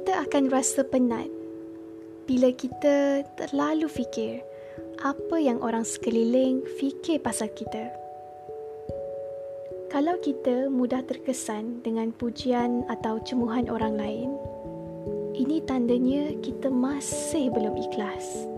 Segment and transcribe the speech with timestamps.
[0.00, 1.28] akan rasa penat
[2.24, 4.40] bila kita terlalu fikir
[5.04, 7.92] apa yang orang sekeliling fikir pasal kita.
[9.92, 14.32] Kalau kita mudah terkesan dengan pujian atau cemuhan orang lain,
[15.36, 18.48] ini tandanya kita masih belum ikhlas.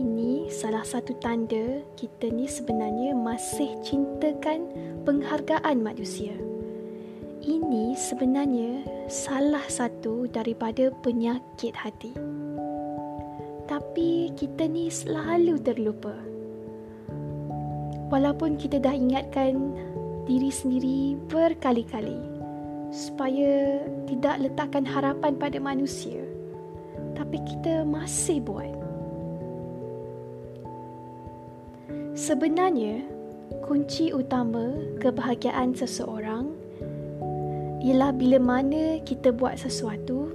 [0.00, 4.64] Ini salah satu tanda kita ni sebenarnya masih cintakan
[5.04, 6.55] penghargaan manusia ini
[8.06, 12.14] sebenarnya salah satu daripada penyakit hati.
[13.66, 16.14] Tapi kita ni selalu terlupa.
[18.06, 19.74] Walaupun kita dah ingatkan
[20.22, 22.14] diri sendiri berkali-kali
[22.94, 26.22] supaya tidak letakkan harapan pada manusia.
[27.18, 28.70] Tapi kita masih buat.
[32.14, 33.02] Sebenarnya,
[33.66, 36.65] kunci utama kebahagiaan seseorang
[37.84, 40.32] ialah bila mana kita buat sesuatu,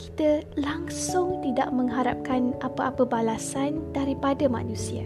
[0.00, 5.04] kita langsung tidak mengharapkan apa-apa balasan daripada manusia.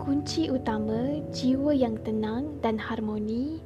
[0.00, 3.60] Kunci utama jiwa yang tenang dan harmoni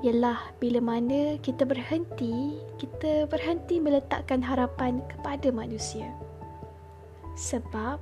[0.00, 6.08] ialah bila mana kita berhenti, kita berhenti meletakkan harapan kepada manusia.
[7.36, 8.00] Sebab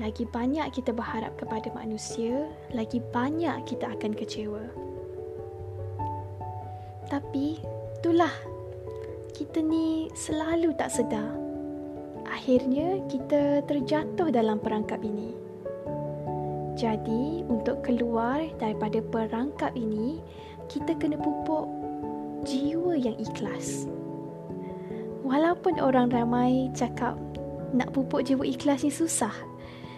[0.00, 4.85] lagi banyak kita berharap kepada manusia, lagi banyak kita akan kecewa.
[7.06, 7.62] Tapi
[8.00, 8.32] itulah
[9.36, 11.28] kita ni selalu tak sedar.
[12.26, 15.36] Akhirnya kita terjatuh dalam perangkap ini.
[16.76, 20.20] Jadi untuk keluar daripada perangkap ini,
[20.68, 21.64] kita kena pupuk
[22.44, 23.88] jiwa yang ikhlas.
[25.22, 27.16] Walaupun orang ramai cakap
[27.72, 29.32] nak pupuk jiwa ikhlas ni susah.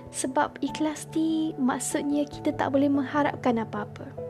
[0.09, 4.27] Sebab ikhlas ni maksudnya kita tak boleh mengharapkan apa-apa.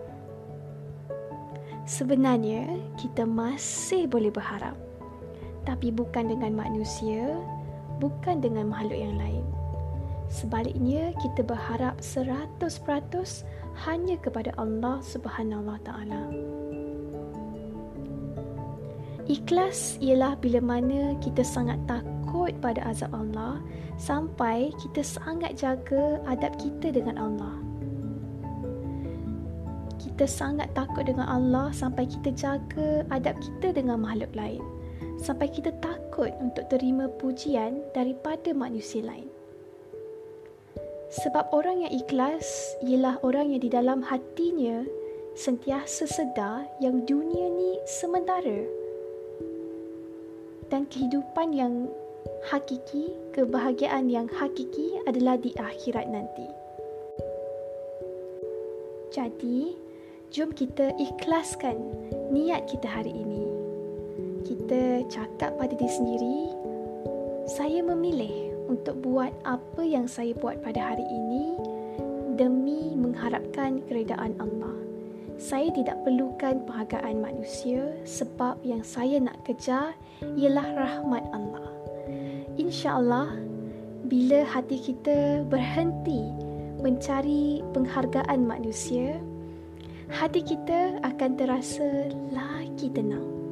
[1.88, 2.68] Sebenarnya,
[3.00, 4.76] kita masih boleh berharap.
[5.64, 7.32] Tapi bukan dengan manusia,
[7.96, 9.40] bukan dengan makhluk yang lain.
[10.28, 12.60] Sebaliknya, kita berharap 100%
[13.88, 16.28] hanya kepada Allah Subhanahu Wa Taala.
[19.24, 23.64] Ikhlas ialah bila mana kita sangat takut pada azab Allah
[23.96, 27.67] sampai kita sangat jaga adab kita dengan Allah
[29.98, 34.62] kita sangat takut dengan Allah sampai kita jaga adab kita dengan makhluk lain.
[35.18, 39.26] Sampai kita takut untuk terima pujian daripada manusia lain.
[41.08, 42.46] Sebab orang yang ikhlas
[42.84, 44.86] ialah orang yang di dalam hatinya
[45.34, 48.62] sentiasa sedar yang dunia ni sementara.
[50.68, 51.88] Dan kehidupan yang
[52.52, 56.46] hakiki, kebahagiaan yang hakiki adalah di akhirat nanti.
[59.08, 59.87] Jadi,
[60.28, 61.80] Jom kita ikhlaskan
[62.28, 63.48] niat kita hari ini.
[64.44, 66.38] Kita cakap pada diri sendiri,
[67.48, 71.56] saya memilih untuk buat apa yang saya buat pada hari ini
[72.36, 74.76] demi mengharapkan keredaan Allah.
[75.40, 79.96] Saya tidak perlukan penghargaan manusia sebab yang saya nak kejar
[80.36, 81.72] ialah rahmat Allah.
[82.60, 83.32] InsyaAllah,
[84.04, 86.20] bila hati kita berhenti
[86.84, 89.16] mencari penghargaan manusia,
[90.08, 93.47] hati kita akan terasa lagi tenang.